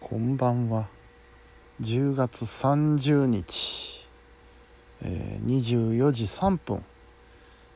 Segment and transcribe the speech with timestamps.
[0.00, 0.86] こんばんは。
[1.82, 4.06] 10月30日、
[5.02, 6.84] えー、24時3分。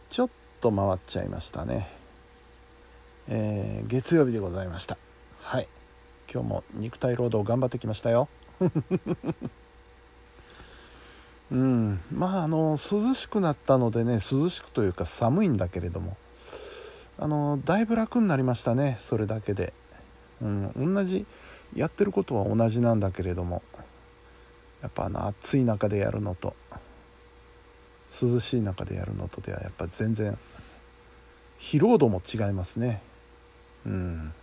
[0.08, 0.30] ちょっ
[0.60, 1.90] と回っちゃいましたね、
[3.26, 4.96] えー、月曜日でございました。
[5.40, 5.68] はい。
[6.32, 8.28] 今日も肉体労働頑張ってきましたよ。
[11.50, 12.00] うん。
[12.12, 16.16] まああの涼しくなったのでね涼しくというか寒いんだけれども。
[17.18, 18.96] あのだいぶ楽になりましたね。
[19.00, 19.74] それだけで、
[20.40, 21.26] うん、同じ
[21.74, 23.62] やってることは同じなんだけれども
[24.82, 26.54] やっぱあの暑い中でやるのと
[28.20, 30.36] 涼しい中でやるのとではやっぱ全然
[31.58, 33.00] 疲労度も違いますね。
[33.86, 34.34] うん。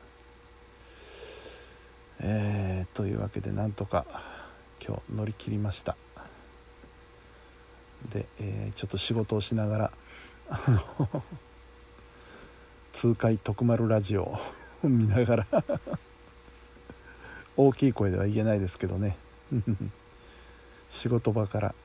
[2.21, 4.05] えー、というわけでなんとか
[4.85, 5.97] 今日乗り切りました。
[8.11, 9.91] で、えー、ちょっと仕事をしながら
[10.49, 10.59] あ
[10.99, 11.23] の
[12.93, 14.39] 痛快徳丸ラジオを
[14.89, 15.47] 見ながら
[17.61, 19.17] 大きい声では言えないですけどね。
[20.89, 21.75] 仕事場から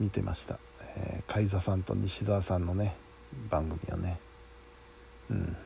[0.00, 2.96] 見てました、えー、海座さんと西澤さんのね
[3.50, 4.18] 番組をね。
[5.28, 5.56] うん。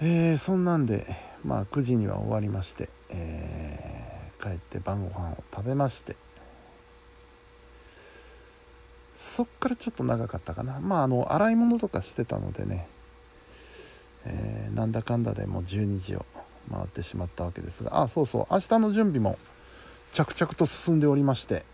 [0.00, 6.14] えー、そんなんでまあ9時には終わりまして、えー、帰って晩ご飯を食べまして。
[9.16, 10.78] そっからちょっと長かったかな。
[10.78, 12.86] まああの洗い物とかしてたのでね、
[14.26, 16.26] えー、なんだかんだでもう12時を
[16.70, 18.02] 回ってしまったわけですが。
[18.02, 18.46] あそうそう。
[18.50, 19.38] 明日の準備も
[20.10, 21.64] 着々と進んでおりまして、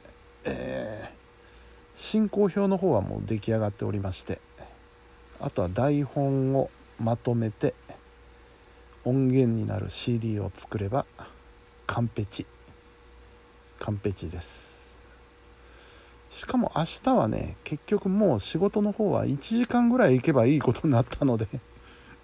[0.45, 4.41] えー、進行表の方はもう出来上がっておりまして。
[5.41, 7.75] あとは台本をまとめて
[9.05, 11.05] 音源になる CD を作れば
[11.87, 12.47] 完璧。
[13.81, 14.93] 完璧です。
[16.31, 21.49] しかも明日はね結局もう仕事の方は1時間ぐらい行けばいいことになったので。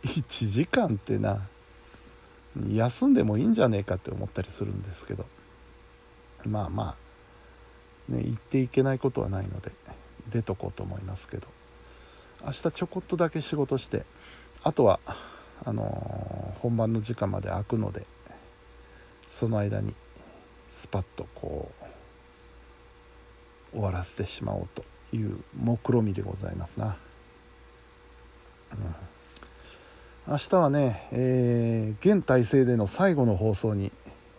[0.05, 1.49] 1時間ってな。
[2.73, 5.27] 休んでもいいんじゃねえかって思ったりするんですけど。
[6.45, 6.97] まあま
[8.11, 9.73] あね行っていけないことはないので
[10.31, 11.47] 出とこうと思いますけど。
[12.45, 14.05] 明日ちょこっとだけ仕事して
[14.63, 15.01] あとは
[15.64, 18.07] あのー、本番の時間まで開くので
[19.27, 19.95] その間に
[20.70, 21.73] スパッとこ
[23.73, 26.97] う終わらせてしまおうという目論見でございますな、
[28.73, 28.95] うん、
[30.30, 33.90] 明日はね、えー、現体制での最後の放送に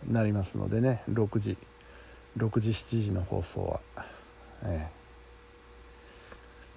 [0.08, 1.58] なりますのでね6時
[2.38, 3.64] 6時7時の放送
[3.96, 4.04] は、
[4.62, 4.88] え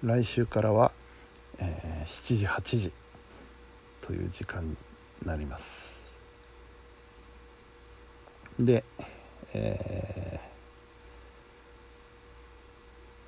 [0.02, 0.90] ー、来週からは、
[1.58, 2.92] えー、7時8時
[4.00, 4.76] という時間に
[5.24, 6.10] なります。
[8.58, 8.82] で、
[9.54, 10.40] え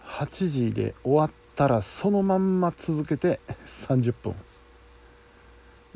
[0.04, 4.34] ー、8時で終わったらそのまんま続けて30分。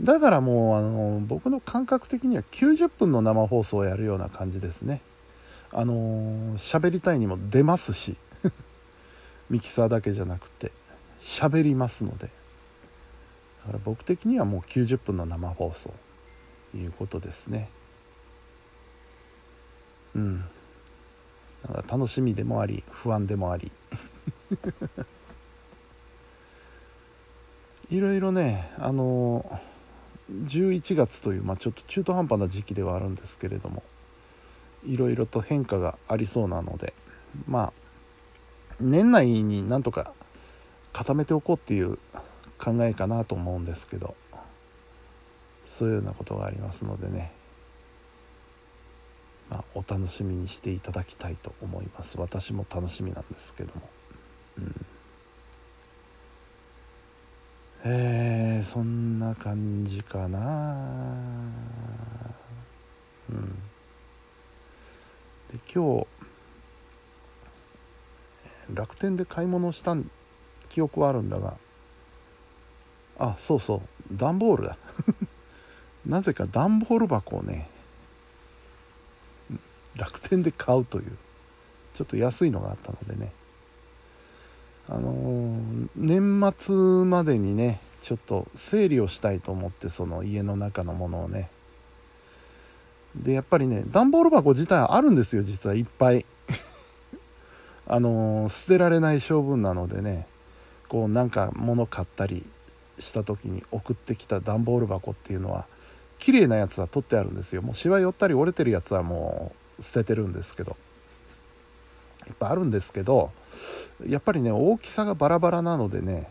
[0.00, 5.02] だからもうあの僕の感覚的には90分の生放送をやるような感じですね。
[5.72, 8.16] あの喋りたいにも出ますし
[9.50, 10.72] ミキサーだけじゃなくて
[11.20, 12.30] 喋りますので。
[13.60, 15.92] だから僕的にはもう90分の生放送
[16.74, 17.68] いうことですね。
[20.14, 20.44] うん。
[21.62, 23.70] だから楽しみでもあり不安でもあり。
[27.90, 29.60] いろいろねあの
[30.30, 33.82] 11月という、まあ、ちょっと中途半端な時期ではあるんですけれども
[34.86, 36.94] いろいろと変化がありそうなので
[37.46, 37.72] まあ
[38.80, 40.12] 年内になんとか
[40.92, 41.98] 固めておこうっていう
[42.58, 44.14] 考えかなと思うんですけど
[45.64, 47.32] そういうようなことがありますのでね、
[49.48, 52.18] まあ、お楽しみにしていただきたいと思います。
[52.18, 53.82] 私も楽しみなんですけども。
[54.58, 54.86] うん。
[57.82, 60.76] えー、そんな感じかな。
[63.30, 63.54] うん。
[65.50, 66.06] で今日
[68.74, 69.96] 楽天で買い物した
[70.68, 71.56] 記憶はあるんだが。
[73.18, 73.80] あそうそう。
[74.12, 74.76] 段ボールだ。
[76.04, 77.68] なぜか段ボール箱をね
[79.96, 81.16] 楽天で買うという
[81.94, 83.32] ちょっと安いのがあったのでね。
[84.92, 91.48] あのー、年末までにねちょっと整理をしたいと思ってその家の中のものをね。
[93.14, 96.26] でやっぱりね段ボール箱自体あるんですよ実はいっぱい。
[97.86, 100.26] あのー、捨てられない性分なのでね
[100.88, 102.44] こうなんか物買ったり
[102.98, 105.66] した時に送ってきた段ボール箱っていうのは
[106.18, 107.62] 綺麗なやつは取ってあるんですよ。
[107.62, 110.76] もうしわ寄ったり折れてるやつはもう捨ててるんですけど。
[112.30, 113.30] っぱあるんですけど
[114.06, 116.30] やっぱりね大きさがバラバラなのでね、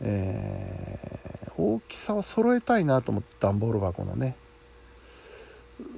[0.00, 4.36] えー、大きさを揃えたいなと思って段ボール箱のね。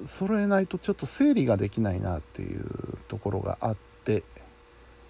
[0.07, 4.25] 揃えないとちょっと整理ができないなっていうところがあって、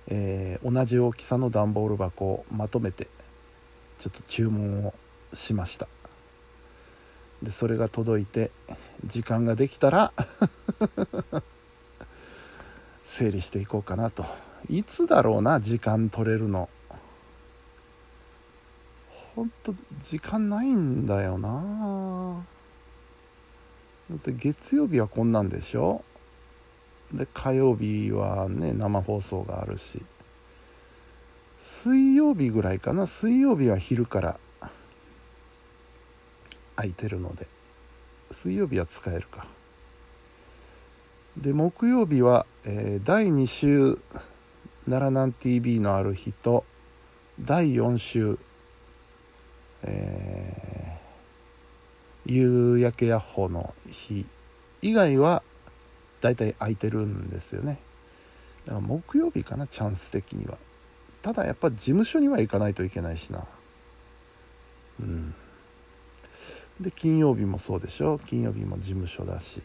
[0.09, 3.09] えー、同じ大きさの段ボール箱をまとめて
[3.99, 4.95] ちょっと注文を
[5.33, 5.89] しました。
[7.43, 8.51] でそれが届いて
[9.05, 10.13] 時間ができたら
[13.11, 14.25] 整理していこうかなと。
[14.69, 16.69] いつだろうな時間取れるの。
[19.35, 19.75] ほんと
[20.05, 22.45] 時間ないんだよな。
[24.11, 26.05] だって月曜日はこんなんでしょ？
[27.13, 30.05] で火曜日はね生放送があるし。
[31.61, 33.07] 水曜日ぐらいかな？
[33.07, 34.39] 水曜日は昼から
[36.77, 37.49] 空いてるので。
[38.31, 39.47] 水曜日は使えるか。
[41.41, 43.95] で木曜日は、えー、第2週
[44.87, 46.65] 奈良南 TV のある日と
[47.41, 48.39] 第4週、
[49.85, 54.27] えー、夕焼けヤッホーの日
[54.83, 55.45] 以外は
[56.21, 57.79] だいたい空いてるんですよね。
[58.67, 60.59] だから木曜日かなチャンス的には。
[61.23, 63.45] ただやっぱ事務所には行かないといけないしな。
[64.99, 65.35] うん。
[66.81, 68.19] で金曜日もそうでしょ。
[68.19, 69.63] 金曜日も事務所だし。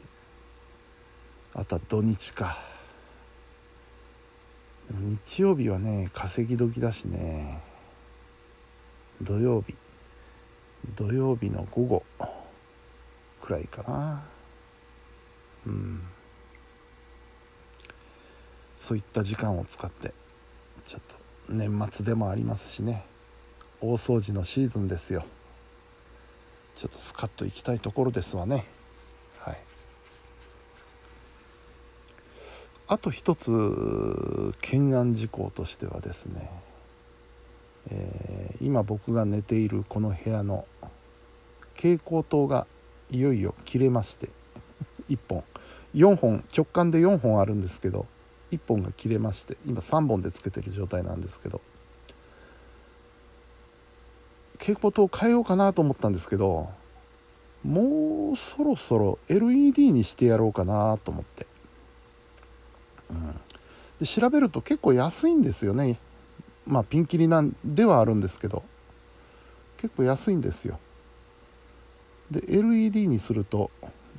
[1.53, 2.57] あとは土日か。
[4.91, 7.61] 日曜日はね稼ぎ時だしね。
[9.21, 9.75] 土曜日。
[10.95, 12.03] 土曜日の午後
[13.41, 14.23] くらいかな。
[15.65, 16.01] うん。
[18.77, 20.13] そういった時間を使って
[20.85, 23.05] ちょっと年末でもありますしね。
[23.79, 25.23] 大掃除のシーズンですよ。
[26.75, 28.65] ちょっとスカッと行きたいところですわね
[29.39, 29.57] はい
[32.87, 36.49] あと一つ懸案事項としてはですね、
[37.89, 40.65] えー、今僕が寝ているこの部屋の
[41.75, 42.67] 蛍光灯が
[43.09, 44.29] いよいよ切れまして
[45.09, 45.43] 1本。
[45.95, 48.07] 4本直感で4本あるんですけど
[48.51, 51.61] 1本が切れまして今3本でつけてる状態なんですけど
[54.53, 56.69] 蛍光灯を変えようかなと思ったんですけど
[57.63, 61.47] もうそろそろ LED にしてやろうかなと思って、
[63.09, 63.39] うん、
[63.99, 65.99] で調べると結構安いんですよね。
[66.65, 68.63] まあピンキリなんではあるんですけど。
[69.83, 70.79] 結構安いんですよ。
[72.31, 73.69] で LED にすると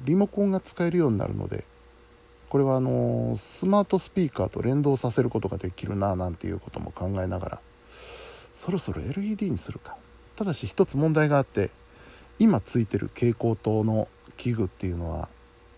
[0.04, 1.64] リモコンが使えるようになるので
[2.50, 7.60] これはあのスマートスピーカーと連動させることができるななんていうことも考えながら
[8.52, 9.96] そろそろ LED にするか。
[10.37, 11.70] ただし一つ問題があって
[12.38, 15.30] 今ついてる蛍光灯の器具っていうのは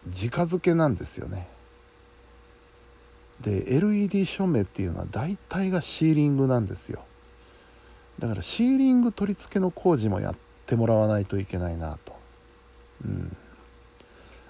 [0.07, 1.47] 直付けなんですよね。
[3.41, 7.05] で LED 照明っていうのは大体がシーリングなんですよ。
[8.19, 10.35] だからシーリング取り付けの工事もやっ
[10.65, 12.17] てもらわないといけないなと。
[13.05, 13.37] うん。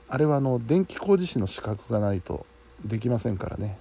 [0.08, 2.46] あれはあの電気工事士の資格がないと
[2.84, 3.78] できませんからね。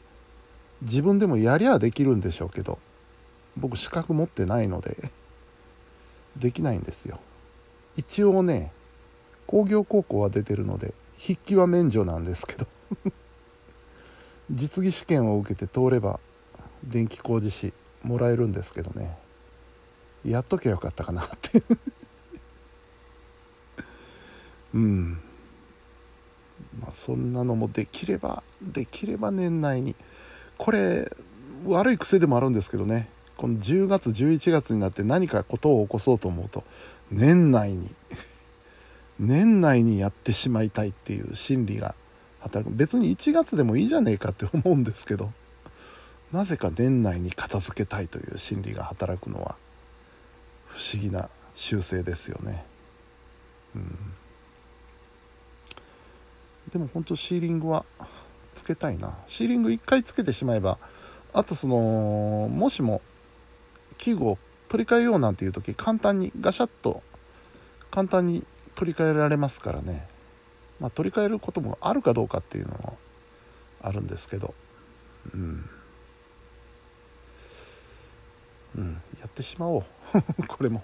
[0.82, 2.80] 自分でもやりゃできるんでしょうけど
[3.56, 4.98] 僕資格持ってないので
[6.36, 7.20] できないんですよ。
[7.96, 8.72] 一応ね
[9.48, 12.68] 工業高校は出てるので筆記は免除なんですけど。
[14.52, 16.20] 実技試験を受けて通れば
[16.84, 19.18] 電気工事士もらえるんですけどね。
[20.24, 21.62] やっとけばよかったかなって。
[24.74, 25.20] うん。
[26.80, 29.96] まあそんなのもできればできれば年内に。
[30.58, 31.12] これ
[31.66, 33.10] 悪い癖でもあるんですけどね。
[33.38, 36.64] この10月11月になって何かことを起こそうと思うと
[37.12, 37.94] 年内に。
[39.18, 41.96] 年内にやってしまいたいっていう心理が
[42.46, 42.76] 働く。
[42.76, 45.32] 別に1月でもいいじゃねえかって思うんですけど。
[46.32, 49.56] なぜか年内に片付けたいという心理が働くのは
[50.66, 52.66] 不思議な習性ですよね。
[53.76, 53.98] うん。
[56.74, 57.86] でも本当シーリングは
[58.56, 59.14] つけたいな。
[59.28, 60.78] シーリング1回つけてしまえば
[61.32, 63.02] あとそのもしも
[63.98, 64.38] 器具を
[64.68, 67.02] 取り替えようなんていう時簡単にガシャッと
[67.92, 70.08] 簡単に取り替えられますからね、
[70.80, 72.98] まあ、取り替えることもあるかどうかっていうのも
[73.82, 74.54] あるんですけど。
[75.34, 75.70] うん。
[78.78, 79.02] うん。
[79.20, 79.84] やってしまおう。
[80.48, 80.84] これも。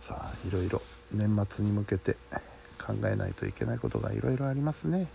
[0.00, 0.82] さあいろいろ
[1.12, 2.18] 年末に向けて
[2.78, 5.08] 考えないといけないことがいろいろありますね。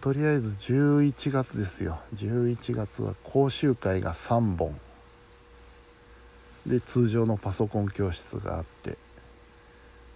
[0.00, 2.00] とりあえず11月ですよ。
[2.14, 4.80] 11月は講習会が3本。
[6.66, 8.96] で通常のパソコン教室があって。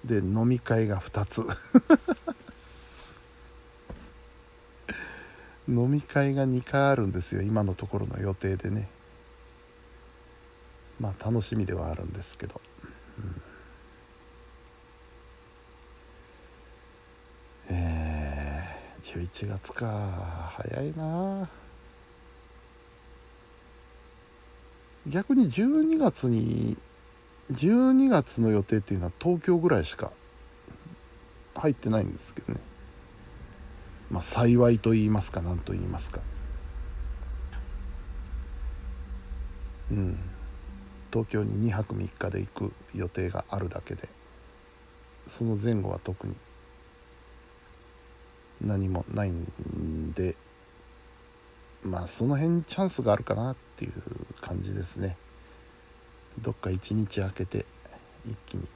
[0.04, 1.42] で飲み会が2つ。
[5.66, 8.88] 飲み会が2 回あるんですよ今のところの予定でね。
[11.00, 12.60] まあ楽しみではあるんですけど、
[17.70, 20.52] うん、えー、11月か。
[20.56, 21.48] 早いな。
[25.06, 26.78] 逆に12月に
[27.52, 30.10] 12月の予定っていうのは東京ぐらいしか
[31.54, 32.60] 入ってないんですけどね。
[34.10, 36.20] まあ幸いと言いますか何と言いますか。
[39.90, 40.18] うん。
[41.14, 44.08] 東京に2泊3日で行く予定があるだけで
[45.28, 46.36] その前後は特に
[48.60, 50.34] 何もないんで
[51.84, 53.92] まあその辺にチャンスがあるかなっていう
[54.40, 55.16] 感じですね。
[56.40, 57.66] どっか一日空けて
[58.26, 58.68] 一気に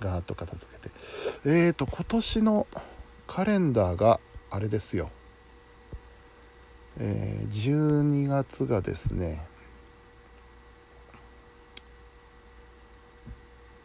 [0.00, 0.94] ガーッと片付けて。
[1.44, 2.66] えーと今年の
[3.26, 4.18] カレンダーが
[4.50, 5.10] あれですよ。
[6.98, 9.46] えー、12月がですね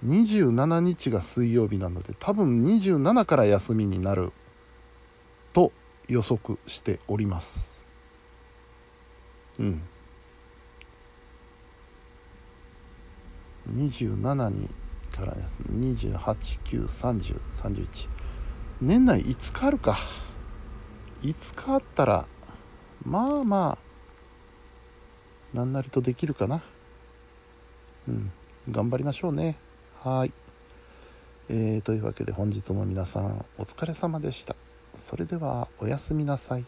[0.05, 4.34] 27日が水曜日なので多分27から休みになる
[5.53, 5.72] と
[6.08, 7.82] 予測しております。
[9.60, 9.82] うん。
[13.69, 14.69] 27に
[15.15, 15.36] から
[15.74, 18.10] 28930331
[18.81, 19.98] 年内5日あるか
[21.22, 22.25] 5日あったら
[23.03, 23.86] まあまあ
[25.53, 26.63] 何なりとできるかな
[28.07, 28.31] うん
[28.69, 29.57] 頑張りましょうね
[30.05, 30.31] はい。
[31.50, 34.55] えー、というわけで本日も皆さんお疲れ様でした。
[34.93, 36.65] それではおやすみなさい。